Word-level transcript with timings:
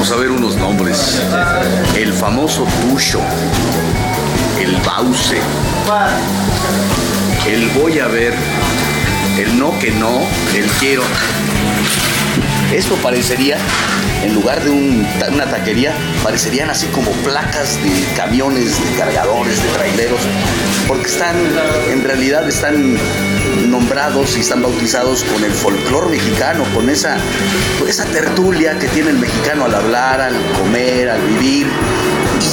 Vamos 0.00 0.12
a 0.12 0.16
ver 0.16 0.30
unos 0.30 0.56
nombres. 0.56 1.20
El 1.94 2.14
famoso 2.14 2.66
Tucho, 2.80 3.20
el 4.58 4.74
Bause, 4.78 5.36
el 7.46 7.68
Voy 7.78 7.98
a 7.98 8.06
ver, 8.06 8.32
el 9.38 9.58
No 9.58 9.78
que 9.78 9.90
no, 9.90 10.22
el 10.54 10.64
Quiero. 10.78 11.02
Esto 12.72 12.94
parecería, 13.02 13.58
en 14.24 14.32
lugar 14.32 14.64
de 14.64 14.70
una 14.70 15.44
taquería, 15.50 15.92
parecerían 16.22 16.70
así 16.70 16.86
como 16.86 17.10
placas 17.22 17.74
de 17.82 18.14
camiones, 18.16 18.82
de 18.82 18.96
cargadores, 18.96 19.62
de 19.62 19.68
traileros, 19.68 20.20
porque 20.88 21.08
están, 21.08 21.36
en 21.90 22.02
realidad 22.02 22.48
están 22.48 22.96
nombrados 23.70 24.36
y 24.36 24.40
están 24.40 24.62
bautizados 24.62 25.24
con 25.24 25.44
el 25.44 25.52
folclor 25.52 26.10
mexicano, 26.10 26.64
con 26.74 26.90
esa, 26.90 27.16
esa 27.88 28.04
tertulia 28.06 28.78
que 28.78 28.88
tiene 28.88 29.10
el 29.10 29.18
mexicano 29.18 29.64
al 29.64 29.74
hablar, 29.74 30.20
al 30.20 30.34
comer, 30.58 31.08
al 31.08 31.20
vivir. 31.22 31.68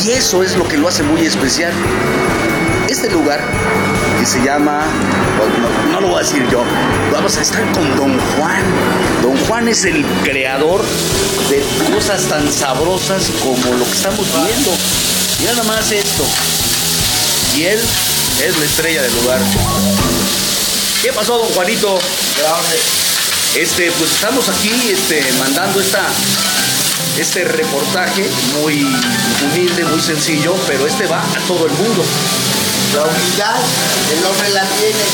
Y 0.05 0.12
eso 0.12 0.43
es 0.43 0.55
lo 0.55 0.67
que 0.67 0.77
lo 0.77 0.88
hace 0.88 1.03
muy 1.03 1.26
especial. 1.26 1.71
Este 2.88 3.09
lugar 3.09 3.41
que 4.20 4.26
se 4.26 4.41
llama, 4.43 4.81
no, 5.91 6.02
lo 6.02 6.07
voy 6.09 6.17
a 6.17 6.20
decir 6.20 6.45
yo, 6.49 6.63
vamos 7.12 7.38
a 7.38 7.41
estar 7.41 7.63
con 7.71 7.95
Don 7.95 8.18
Juan. 8.20 8.63
Don 9.21 9.38
Juan 9.45 9.68
es 9.68 9.85
el 9.85 10.05
creador 10.23 10.81
de 11.49 11.63
cosas 11.93 12.23
tan 12.23 12.52
sabrosas 12.52 13.31
como 13.41 13.76
lo 13.76 13.85
que 13.85 13.91
estamos 13.91 14.26
viendo. 14.45 14.71
Y 15.41 15.45
nada 15.45 15.63
más 15.63 15.91
esto. 15.91 16.23
Y 17.55 17.63
él 17.63 17.79
es 18.45 18.57
la 18.57 18.65
estrella 18.65 19.02
del 19.02 19.13
lugar. 19.21 19.40
¿Qué 21.01 21.13
pasó, 21.13 21.37
don 21.37 21.47
Juanito? 21.53 21.99
Este, 23.55 23.91
pues 23.91 24.12
estamos 24.12 24.49
aquí 24.49 24.71
este, 24.90 25.23
mandando 25.37 25.79
esta, 25.79 26.01
este 27.20 27.43
reportaje 27.45 28.27
muy 28.59 28.81
humilde, 29.45 29.85
muy 29.85 30.01
sencillo, 30.01 30.55
pero 30.65 30.87
este 30.87 31.05
va 31.05 31.21
a 31.21 31.39
todo 31.48 31.67
el 31.67 31.71
mundo. 31.73 32.04
La 32.95 33.04
humildad 33.04 33.62
el 34.12 34.26
hombre 34.26 34.49
la 34.49 34.65
tiene 34.65 35.05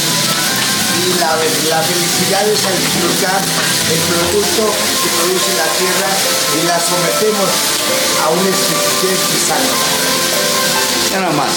y 1.03 1.19
la, 1.19 1.35
la 1.75 1.83
felicidad 1.83 2.47
es 2.47 2.65
al 2.65 2.79
disfrutar 2.79 3.41
el 3.91 3.99
producto 4.07 4.63
que 5.03 5.09
produce 5.19 5.51
la 5.59 5.67
tierra 5.75 6.09
y 6.61 6.67
la 6.67 6.79
sometemos 6.79 7.49
a 8.23 8.29
un 8.29 8.39
y 8.39 9.47
sano. 9.47 10.62
Nada 11.13 11.31
más. 11.33 11.49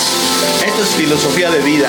Esto 0.67 0.83
es 0.83 0.89
filosofía 0.91 1.51
de 1.51 1.61
vida, 1.61 1.89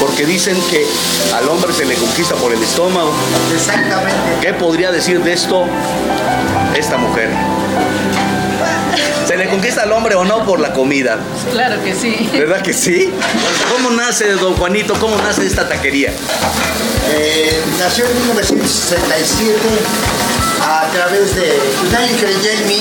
porque 0.00 0.24
dicen 0.24 0.56
que 0.70 0.86
al 1.34 1.48
hombre 1.48 1.72
se 1.72 1.84
le 1.84 1.94
conquista 1.96 2.34
por 2.36 2.52
el 2.52 2.62
estómago. 2.62 3.12
Exactamente. 3.54 4.18
¿Qué 4.40 4.54
podría 4.54 4.90
decir 4.90 5.20
de 5.22 5.32
esto 5.32 5.66
esta 6.74 6.96
mujer? 6.96 7.28
¿Se 9.26 9.36
le 9.36 9.48
conquista 9.48 9.82
al 9.82 9.92
hombre 9.92 10.14
o 10.14 10.24
no 10.24 10.44
por 10.44 10.60
la 10.60 10.72
comida? 10.72 11.18
Claro 11.50 11.82
que 11.82 11.94
sí. 11.94 12.28
¿Verdad 12.32 12.62
que 12.62 12.72
sí? 12.72 13.12
¿Cómo 13.72 13.90
nace, 13.90 14.30
don 14.32 14.54
Juanito? 14.54 14.94
¿Cómo 15.00 15.16
nace 15.18 15.46
esta 15.46 15.68
taquería? 15.68 16.12
Eh, 17.10 17.62
nació 17.78 18.06
en 18.06 18.16
1967 18.18 19.58
a 20.64 20.90
través 20.90 21.34
de... 21.34 21.60
pues, 21.80 21.92
nadie 21.92 22.16
creyó 22.16 22.50
en 22.50 22.66
mí, 22.66 22.80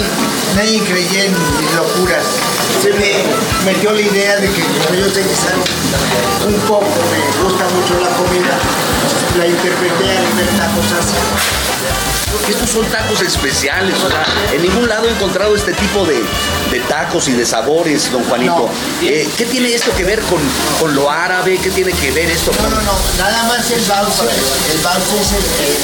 nadie 0.56 0.80
creyó 0.84 1.24
en 1.24 1.34
mis 1.60 1.74
locuras. 1.76 2.26
Se 2.82 2.92
me 2.94 3.24
metió 3.66 3.92
la 3.92 4.02
idea 4.02 4.38
de 4.38 4.48
que 4.48 4.62
yo 4.62 5.10
sé 5.10 5.22
que 5.22 6.48
un 6.48 6.60
poco, 6.62 6.86
me 6.86 7.44
gusta 7.44 7.66
mucho 7.76 8.00
la 8.00 8.10
comida, 8.16 8.58
la 9.38 9.48
interpreté 9.48 10.18
a 10.18 10.22
nivel 10.22 10.48
tacos 10.58 10.92
así. 11.00 11.14
Estos 12.50 12.70
son 12.72 12.86
tacos 12.88 13.22
especiales, 13.22 13.96
o 14.04 14.10
sea, 14.10 14.26
en 14.52 14.62
ningún 14.64 14.90
lado 14.90 15.08
he 15.08 15.12
encontrado 15.12 15.56
este 15.56 15.72
tipo 15.74 16.04
de, 16.06 16.16
de 16.72 16.80
tacos 16.90 17.28
y 17.28 17.34
de 17.34 17.46
sabores, 17.46 18.12
don 18.12 18.24
Juanito. 18.24 18.56
No. 18.56 19.08
Eh, 19.08 19.30
¿Qué 19.38 19.46
tiene 19.46 19.74
esto 19.74 19.94
que 19.96 20.04
ver 20.04 20.20
con, 20.22 20.40
con 20.80 20.96
lo 20.96 21.10
árabe? 21.12 21.60
¿Qué 21.62 21.70
tiene 21.70 21.92
que 21.94 22.12
ver 22.12 22.30
esto 22.32 22.52
No, 22.52 22.58
con...? 22.58 22.72
no, 22.72 22.82
no, 22.82 22.94
nada 23.20 23.44
más 23.44 23.70
el 23.72 23.82
bauce, 23.86 24.24
el 24.74 24.80
bauce 24.80 25.22
es 25.22 25.32
el, 25.32 25.44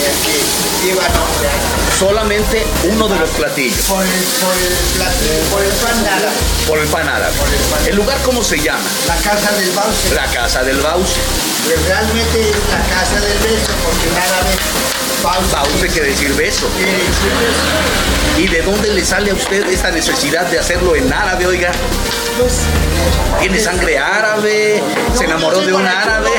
el 0.09 0.15
que 0.25 0.87
lleva 0.87 1.03
nombre 1.09 1.49
Solamente 1.99 2.65
uno 2.91 3.07
de 3.07 3.19
los 3.19 3.29
platillos, 3.31 3.85
por 3.85 4.03
el, 4.03 4.09
por 4.09 4.53
el, 4.53 4.73
platillo, 4.97 5.43
por 5.51 5.63
el 5.63 5.71
pan 5.71 6.03
nada, 6.03 6.29
por 6.67 6.79
el 6.79 6.87
pan 6.87 7.09
árabe. 7.09 7.33
¿El 7.87 7.95
lugar 7.95 8.17
cómo 8.25 8.43
se 8.43 8.57
llama? 8.57 8.79
la 9.07 9.15
casa 9.17 9.51
del 9.51 9.69
bauce. 9.71 10.15
La 10.15 10.25
Casa 10.25 10.63
del 10.63 10.77
Baus. 10.81 11.09
Pues 11.69 11.87
realmente 11.87 12.49
es 12.49 12.55
la 12.71 12.79
casa 12.95 13.19
del 13.21 13.37
beso, 13.43 13.71
porque 13.83 14.09
bauce 15.21 15.53
Bauce 15.53 15.87
quiere 15.89 16.07
decir 16.09 16.33
beso. 16.33 16.67
quiere 16.75 16.91
decir 16.93 17.31
beso. 17.39 18.39
¿Y 18.39 18.47
de 18.47 18.61
dónde 18.63 18.89
le 18.89 19.05
sale 19.05 19.29
a 19.29 19.35
usted 19.35 19.69
esta 19.69 19.91
necesidad 19.91 20.47
de 20.47 20.57
hacerlo 20.57 20.95
en 20.95 21.13
árabe, 21.13 21.45
oiga? 21.45 21.71
Pues, 22.39 22.61
¿Tiene 23.39 23.59
sangre 23.59 23.99
árabe? 23.99 24.81
¿Se 25.15 25.25
enamoró 25.25 25.59
de 25.61 25.73
un 25.73 25.85
árabe? 25.85 26.31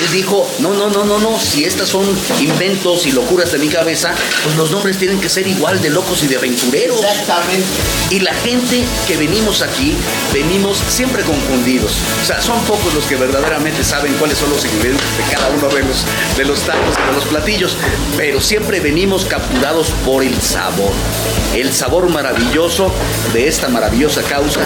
Él 0.00 0.12
dijo, 0.12 0.48
no, 0.60 0.74
no, 0.74 0.88
no, 0.90 1.04
no, 1.04 1.18
no, 1.18 1.38
si 1.38 1.64
estas 1.64 1.88
son 1.88 2.06
inventos 2.40 3.06
y 3.06 3.12
locuras 3.12 3.52
de 3.52 3.58
mi 3.58 3.68
cabeza, 3.68 4.14
pues 4.44 4.56
los 4.56 4.70
nombres 4.70 4.98
tienen 4.98 5.20
que 5.20 5.28
ser 5.28 5.46
igual 5.46 5.80
de 5.80 5.90
locos 5.90 6.22
y 6.22 6.26
de 6.26 6.36
aventureros. 6.36 7.00
exactamente. 7.02 7.66
Y 8.10 8.20
la 8.20 8.34
gente 8.34 8.84
que 9.06 9.16
venimos 9.16 9.62
aquí, 9.62 9.96
venimos 10.32 10.78
siempre 10.88 11.22
confundidos. 11.22 11.92
O 12.22 12.26
sea, 12.26 12.40
son 12.40 12.60
pocos 12.62 12.94
los 12.94 13.04
que 13.04 13.16
verdaderamente 13.16 13.84
saben 13.84 14.12
cuáles 14.14 14.38
son 14.38 14.50
los 14.50 14.64
ingredientes 14.64 15.06
de 15.16 15.34
cada 15.34 15.48
uno 15.48 15.68
de 15.68 15.82
los, 15.82 16.04
de 16.36 16.44
los 16.44 16.60
tacos 16.60 16.94
y 17.02 17.06
de 17.08 17.12
los 17.12 17.24
platillos. 17.24 17.76
Pero 18.16 18.40
siempre 18.40 18.80
venimos 18.80 19.24
capturados 19.24 19.88
por 20.04 20.22
el 20.22 20.40
sabor. 20.40 20.92
El 21.54 21.72
sabor 21.72 22.08
maravilloso 22.08 22.92
de 23.32 23.48
esta 23.48 23.68
maravillosa 23.68 24.22
causa 24.22 24.60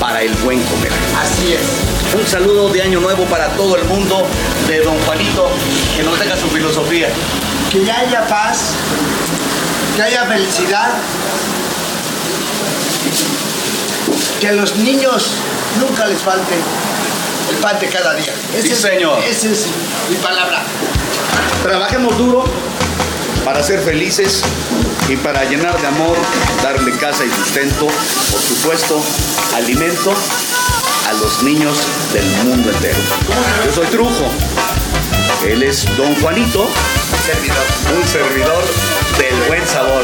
para 0.00 0.22
el 0.22 0.32
buen 0.34 0.62
comer. 0.62 0.92
Así 1.20 1.52
es. 1.52 1.85
Un 2.14 2.26
saludo 2.26 2.68
de 2.70 2.82
Año 2.82 3.00
Nuevo 3.00 3.24
para 3.24 3.48
todo 3.50 3.76
el 3.76 3.84
mundo 3.84 4.26
de 4.68 4.80
Don 4.80 4.98
Juanito, 5.04 5.50
que 5.96 6.02
nos 6.02 6.18
deja 6.18 6.36
su 6.36 6.48
filosofía. 6.48 7.08
Que 7.70 7.90
haya 7.90 8.26
paz, 8.26 8.58
que 9.96 10.02
haya 10.02 10.24
felicidad, 10.24 10.92
que 14.40 14.48
a 14.48 14.52
los 14.52 14.76
niños 14.76 15.26
nunca 15.80 16.06
les 16.06 16.22
falte 16.22 16.54
el 17.50 17.56
pan 17.56 17.78
de 17.80 17.88
cada 17.88 18.14
día. 18.14 18.32
Sí, 18.62 18.70
es- 18.70 18.78
señor. 18.80 19.18
Esa 19.24 19.48
es 19.48 19.66
mi 20.08 20.16
palabra. 20.16 20.62
Trabajemos 21.62 22.16
duro 22.16 22.44
para 23.44 23.62
ser 23.62 23.80
felices 23.80 24.42
y 25.08 25.16
para 25.16 25.44
llenar 25.44 25.78
de 25.80 25.86
amor, 25.86 26.16
darle 26.62 26.92
casa 26.96 27.24
y 27.24 27.30
sustento, 27.30 27.86
por 27.86 28.40
supuesto, 28.40 29.02
alimento 29.54 30.14
a 31.06 31.12
los 31.12 31.42
niños 31.42 31.78
del 32.12 32.26
mundo 32.44 32.70
entero. 32.70 32.98
Yo 33.64 33.72
soy 33.72 33.86
Trujo, 33.86 34.28
él 35.46 35.62
es 35.62 35.84
Don 35.96 36.14
Juanito, 36.16 36.68
Servidor. 37.24 37.64
un 37.96 38.08
servidor 38.08 38.64
del 39.18 39.48
buen 39.48 39.66
sabor. 39.66 39.95